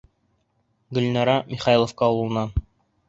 Гөлнара— 0.97 1.35
Михайловка 1.53 2.09
ауылынан. 2.11 2.57